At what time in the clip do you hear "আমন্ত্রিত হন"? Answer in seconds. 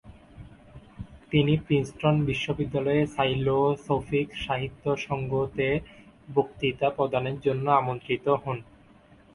7.81-8.57